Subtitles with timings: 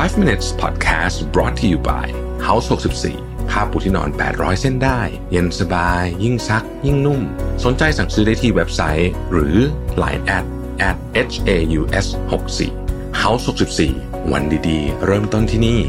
[0.00, 2.06] 5 minutes podcast brought to you by
[2.46, 2.66] House
[3.08, 7.20] 64ผ้าปูที่นอน 800 เส้นได้ เย็นสบาย ยิ่งซัก ยิ่งนุ่ม
[7.64, 9.56] สนใจสั่งซื้อได้ที่เว็บไซต์ หรือ
[10.02, 10.44] Line at
[10.88, 10.96] at
[11.32, 13.44] h a u s 6 4 House
[13.88, 15.80] 64วันดีๆ เริ่มต้นที่นี่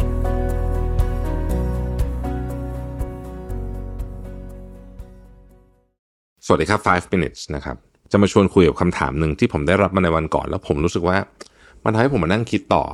[6.45, 7.77] สวัสดีครับ 5 minutes นะครับ
[8.11, 11.17] จะมาชวนคุยกับคำถามหนึ่งที่ผมได้รับมาในวันก่อน แล้วผมรู้สึกว่า
[11.83, 12.85] มันทำให้ผมมานั่งคิดต่อ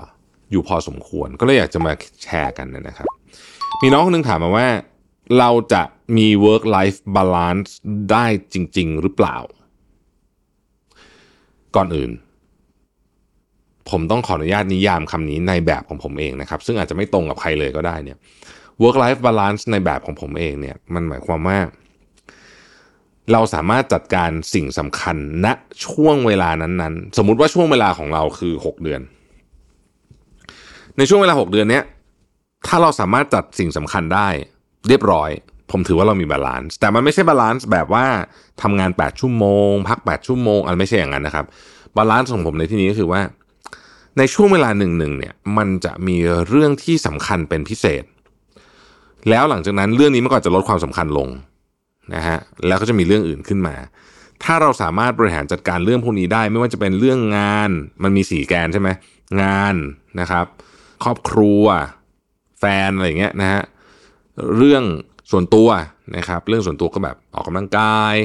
[0.51, 3.07] อยู่พอสมควร ก็เลยอยากจะมาแชร์กันนะครับ
[3.81, 4.67] มีน้องคนหนึงถามมาว่า
[5.39, 5.83] เราจะ
[6.17, 7.71] มี work life balance
[8.11, 9.37] ได้จริง ๆ หรือเปล่า
[11.75, 12.11] ก่อนอื่น
[13.89, 18.17] ผมต้องขออนุญาตนิยามคำนี้ในแบบของผมเองนะครับ ซึ่งอาจจะไม่ตรงกับใครเลยก็ได้เนี่ย
[18.81, 21.59] work life balance ในแบบของผมเองเนี่ย มันหมายความว่า
[23.31, 25.47] เราสามารถจัดการสิ่งสำคัญณ
[25.85, 29.01] ช่วงเวลานั้นๆ สมมุติว่าช่วงเวลาของเราคือ 6 เดือน
[30.99, 31.83] ในช่วงเวลา 6 เดือนเนี้ย
[32.67, 34.27] ถ้าเราสามารถจัดสิ่งสำคัญได้
[34.87, 35.29] เรียบร้อย
[35.71, 38.05] ผมถือว่าเรามี balance แต่มันไม่ใช่ balance แบบว่า
[38.61, 41.45] ทำงาน 8 ชั่วโมง พัก 8 ชั่วโมงอันไม่ใช่อย่างนั้นนะครับ
[41.97, 43.21] balance ของผมในที่นี้ก็คือว่า
[44.17, 48.03] ในช่วงเวลาหนึ่งหนึ่งเนี่ยมันจะมีเรื่องที่สำคัญเป็นพิเศษ
[49.29, 51.27] แล้วหลังจากนั้นเรื่องนี้มันก็จะลดความสำคัญลง
[52.15, 52.37] นะฮะ
[52.67, 53.75] แล้วก็จะมีเรื่องอื่นขึ้นมา
[54.43, 57.69] ถ้าเราสามารถบริหารจัดการเรื่องพวกนี้ได้ ไม่ว่าจะเป็นเรื่องงาน
[58.03, 58.89] มันมีสี่แกนใช่ไหม
[59.41, 59.75] งาน
[60.19, 60.45] นะครับ
[61.03, 61.63] ครอบครัว
[62.59, 63.61] แฟนอะไรอย่างเงี้ยนะฮะ
[64.57, 64.83] เรื่อง
[65.31, 65.69] ส่วนตัว
[66.17, 68.15] นะครับเรื่องส่วนตัวก็แบบออกกำลังกาย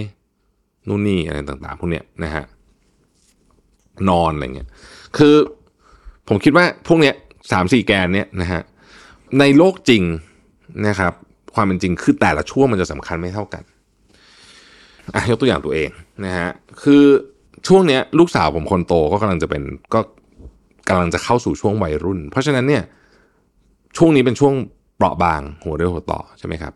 [0.88, 2.44] นู่นนี่อะไรต่างๆพวกเนี้ยนะฮะ
[4.08, 4.68] นอนอะไรเงี้ย
[5.16, 5.36] คือ
[6.28, 7.14] ผมคิดว่าพวกเนี้ย
[7.52, 8.60] สามสี่แกนเนี้ยนะฮะ
[9.38, 10.02] ในโลกจริง
[10.88, 11.12] นะครับ
[11.54, 13.62] ความเป็นจริงคือแต่ละช่วงมันจะสำคัญไม่เท่ากัน
[15.14, 15.90] อะยกตัวอย่างตัวเอง
[16.24, 16.48] นะฮะ
[16.82, 17.04] คือ
[17.66, 19.62] ช่วงเนี้ยลูกสาวผมคนโตก็กำลังจะเป็น
[19.94, 20.00] ก็
[20.88, 22.82] กำลังจะเข้าสู่ช่วงวัยรุ่น เพราะฉะนั้นเนี่ย
[23.96, 24.54] ช่วงนี้เป็นช่วง
[24.96, 26.72] เปราะบางหัวเรี่ยวหัวต่อใช่ไหมครับ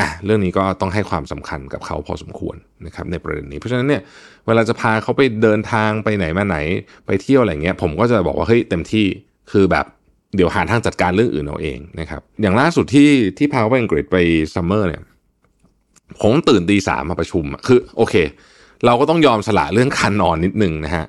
[0.00, 2.56] อะเรื่องนี้ก็ต้องให้ความสำคัญกับเขาพอสมควร
[2.86, 4.02] นะครับในประเด็นนี้ เพราะฉะนั้นเนี่ย
[4.46, 6.56] เวลาจะพาเขาไปเดินทางไปไหนมาไหน
[7.06, 9.06] ไปเที่ยวอะไรเงี้ยผมก็จะบอกว่าเฮ้ยเต็มที่
[9.52, 9.86] คือแบบ
[10.36, 14.16] เดี๋ยวหาทางจัดการเรื่องอื่นเอาเองนะครับอย่างล่าสุดที่ที่พาเขาไปอังกฤษไป
[14.54, 15.02] ซัมเมอร์เนี่ย
[16.20, 18.14] ผมตื่นตีสามมาประชุมคือโอเค
[18.86, 21.06] เราก็ต้องยอมสละเรื่องการนอนนิดนึงนะฮะ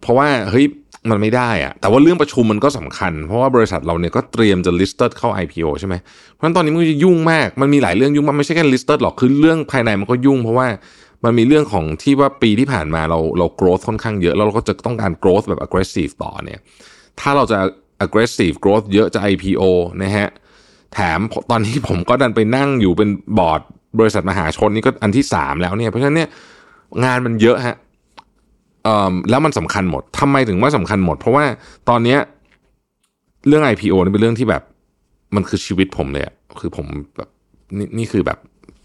[0.00, 0.66] เพราะว่าเฮ้ย
[1.10, 5.94] มันไม่ได้อะแต่ว่าเรื่องประชุมมันก็สำคัญ เพราะว่าบริษัทเราเนี่ยก็เตรียมจะ listed เข้า IPO ใช่ไหม
[6.34, 10.66] เพราะฉะนั้นตอนนี้มันจะยุ่งมาก มันมีหลายเรื่องยุ่งมากไม่ใช่แค่ listed หรอก คือเรื่องภายในมันก็ยุ่ง เพราะว่า
[11.24, 16.60] มันมีเรื่องของที่ว่าปีที่ผ่านมาเราเรา growth ค่อนข้างเยอะ แล้วเราก็จะต้องการ growth แบบ aggressive ต่อเนี่ย
[17.20, 17.58] ถ้าเราจะ
[18.04, 19.62] aggressive growth เยอะจะ IPO
[20.02, 20.28] นะฮะ
[20.94, 23.08] แถมตอนนี้ผมก็ดันไปนั่งอยู่เป็น
[23.38, 23.60] บอร์ด
[23.98, 26.28] บริษัทมหาชนนี่ก็อันที่สามแล้วเนี่ย เพราะฉะนั้นเนี่ย
[27.04, 27.76] งานมันเยอะฮะ
[29.30, 31.44] แล้วมันสำคัญหมดทำไมถึงว่าสำคัญหมด เพราะว่า
[31.88, 32.18] ตอนเนี้ย
[33.46, 34.62] เรื่อง IPO นี่เป็นเรื่องที่แบบ
[35.34, 36.24] มันคือชีวิตผมเลย
[36.60, 36.86] คือผม
[37.16, 37.28] แบบ
[37.78, 38.38] นี่นี่คือแบบ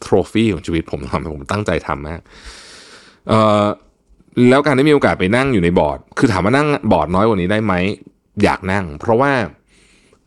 [0.05, 2.21] ทรฟี่ของชีวิตผมทำผมตั้งใจทำมาก
[3.27, 3.63] เอ่อ
[4.49, 7.73] แล้วการได้มีโอกาสไปนั่งอยู่ในบอร์ด คือถามว่านั่งบอร์ดน้อยกว่านี้ได้ไหม
[8.43, 9.31] อยากนั่ง เพราะว่า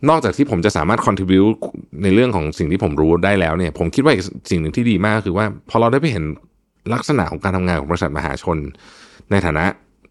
[0.09, 1.41] นอกจากที่ผมจะสามารถ contribu
[2.03, 6.25] ในเรื่องของสิ่งที่ผมรู้ได้แล้วเนี่ย ผมคิดว่าอีกสิ่งหนึ่งที่ดีมากคือว่า พอเราได้ไปเห็น
[6.95, 8.59] ลักษณะของการทำงานของบริษัทมหาชน
[9.31, 9.65] ในฐานะ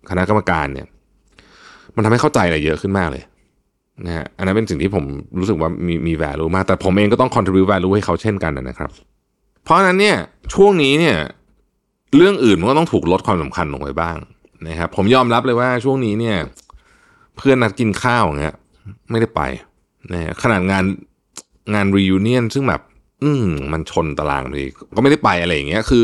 [0.10, 0.88] คณะกรรมการเนี่ย
[1.96, 3.24] มันทำให้เข้าใจอะไรเยอะขึ้นมากเลย
[4.06, 5.06] นะฮะอันนั้นเป็นสิ่งที่ผม
[5.40, 8.90] รู้สึกว่ามีมี value มาก แต่ผมเองก็ต้อง contribu value ให้เขาเช่นกันนะครับ
[9.64, 10.18] เพราะนั้นเนี่ย
[10.54, 11.18] ช่วงนี้เนี่ย
[12.16, 14.18] เรื่องอื่นมันก็ต้องถูกลดความสำคัญลงไปบ้าง
[14.68, 16.38] นะครับผมยอมรับเลยว่าช่วงนี้เนี่ย
[17.38, 18.56] เพื่อนนัดกินข้าวอย่างเงี้ย
[19.12, 19.42] ไม่ได้ไป
[20.12, 20.84] นะขนาดงาน
[21.74, 22.82] งาน reunion ซึ่งแบบ
[23.24, 26.04] อืมมันชนตารางเลยก็ไม่ได้ไปอะไรอย่างเงี้ยคือ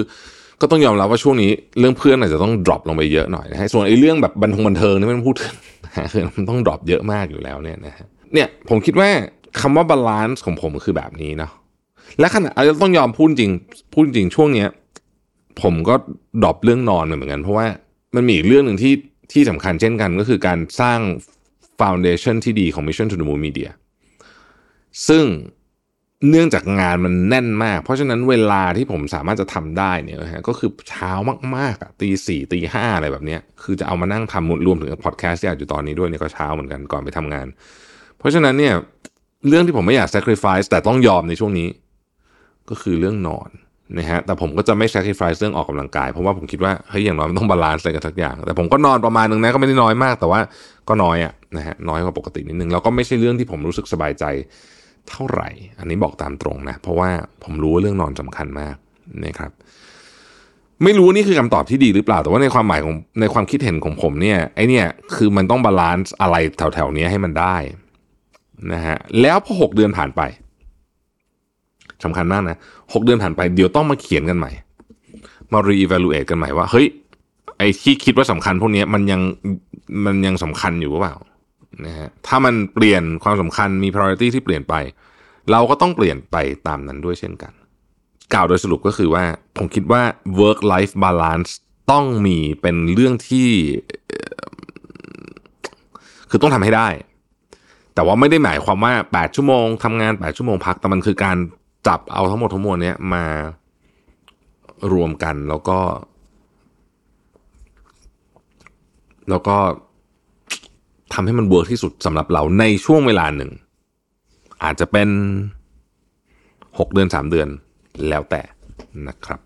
[0.63, 9.09] ก็ต้องยอมรับว่าช่วงนี้เรื่องเพื่อนอาจจะต้อง drop ลงไปเยอะหน่อยนะฮะส่วนไอ้เรื่องแบบบันทงบันเทิงนี่ไม่ต้องพูดถึงนะฮะคือมันต้อง drop เยอะมากอยู่แล้วเนี่ยนะฮะเนี่ยผมคิดว่า
[9.59, 11.51] คำว่า balance ของผมคือแบบนี้เนาะ
[12.19, 12.49] และขณะ
[12.81, 13.51] ต้องยอมพูดจริง
[13.93, 14.69] พูดจริงช่วงเนี้ย
[15.61, 15.95] ผมก็
[16.41, 17.65] ดรอปเรื่องนอนเหมือนกัน เพราะว่า
[18.15, 18.93] มันมีอีกเรื่องหนึ่งที่
[19.31, 20.99] ที่สำคัญเช่นกันก็คือการสร้าง
[21.81, 23.69] foundation ที่ดีของ Mission to the Moon Media
[25.07, 25.25] ซึ่ง
[26.29, 31.11] เนื่องจากงานมันแน่นมาก เพราะฉะนั้นเวลาที่ผมสามารถจะทำได้เนี่ยนะฮะก็คือเช้า
[31.55, 37.47] มากๆอะตีสี่ตีห้าอะไรแบบเนี้ยคือจะเอามานั่งทำรวมถึงพอดแคสต์ที่อัดอยู่ตอนนี้ด้วยเนี่ยก็เช้าเหมือนกันก่อนไปทำงาน
[38.17, 38.73] เพราะฉะนั้นเนี่ย
[39.47, 41.67] เรื่องที่ผมไม่อยาก sacrifice แต่ต้องยอมในช่วงนี้
[42.69, 43.49] ก็คือเรื่องนอน
[43.97, 50.39] นะฮะแต่ผมก็จะไม่ sacrifice เรื่องออกกำลังกาย เพราะว่าผมคิดว่าเฮ้ยอย่างน้อยมันต้อง balance อะไรกันสักอย่าง แต่ผมก็นอนประมาณนึงนะก็ไม่ได้น้อยมาก แต่ว่า
[50.89, 54.25] ก็น้อยอะนะฮะน้อยกว่าปกตินิดนึงแล้วก็ไม่ใช่เรื่องที่ผมรู้สึกสบายใจ
[55.09, 57.09] เท่าไหร่ อันนี้บอกตามตรงนะ เพราะว่า
[57.43, 58.75] ผมรู้ว่าเรื่องนอนสำคัญมาก
[59.25, 59.51] นะครับ
[60.83, 64.85] ไม่รู้นี่คือคำตอบที่ดีหรือเปล่า แต่ว่าในความหมายของในความคิดเห็นของผมเนี่ยไอเนี่ย
[65.15, 67.55] คือมันต้อง balance อะไรแถวๆนี้ให้มันได้
[68.73, 70.21] นะฮะแล้วพอหกเดือนผ่านไป
[72.03, 72.57] สำคัญมากนะ
[72.93, 74.51] หกเดือนผ่านไปเดี๋ยวต้องมาเขียนกันใหม่
[75.53, 76.87] มา re-evaluate กันใหม่ว่า เฮ้ย
[77.57, 79.21] ไอ้ที่คิดว่าสำคัญพวกนี้มันยัง
[80.05, 81.15] มันยังสำคัญอยู่หรือเปล่า
[81.85, 84.75] นะฮะถ้ามันเปลี่ยนความสำคัญมี priority ที่เปลี่ยนไป
[85.51, 86.35] เราก็ต้องเปลี่ยนไป
[86.67, 87.53] ตามนั้นด้วยเช่นกัน
[88.33, 89.23] กล่าวโดยสรุปก็คือว่า
[89.57, 90.03] ผมคิดว่า
[90.39, 91.51] work life balance
[91.91, 93.49] ต้องมีเป็นเรื่องที่
[96.29, 96.87] คือต้องทำให้ได้
[97.93, 101.37] แต่ว่าไม่ได้หมายความว่า 8 ชั่วโมงทำงาน 8 ชั่วโมงพัก แต่มันคือการ
[101.87, 103.25] จับเอาทั้งหมดทั้งมวลเนี้ยมา
[104.93, 105.79] รวมกันแล้วก็
[109.29, 109.57] แล้วก็
[111.13, 113.51] ทำให้มัน work ที่สุดสำหรับเราในช่วงเวลาหนึ่ง
[114.63, 115.09] อาจจะเป็น
[116.37, 117.47] 6 เดือน 3 เดือน
[118.09, 118.41] แล้วแต่
[119.07, 119.39] นะครับ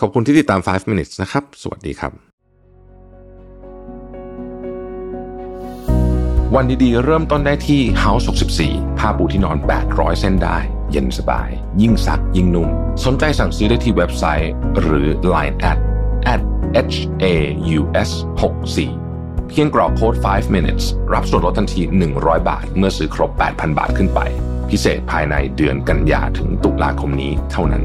[0.00, 2.12] ขอบคุณที่ติดตาม 5 minutes นะครับ สวัสดีครับ
[6.54, 8.24] วันดีๆ เริ่มต้นได้ที่ House
[8.62, 9.58] 64ผ้าปูที่นอน
[9.88, 10.58] 800 เส้นได้
[10.90, 11.48] เย็นสบาย
[11.82, 12.68] ยิ่งซัก ยิ่งนุ่ม
[13.04, 15.78] สนใจสั่งซื้อได้ที่เว็บไซต์ หรือ Line at
[16.32, 16.42] at
[16.92, 17.26] h a
[17.78, 18.10] u s
[18.40, 19.03] 64
[19.56, 21.82] พียงกรอกโค้ด 5 minutes รับส่วนลดทันที
[22.14, 24.20] 100 บาท เมื่อซื้อครบ 8,000 บาทขึ้นไป
[24.70, 27.82] พิเศษภายในเดือนกันยาถึงตุลาคมนี้เท่านั้น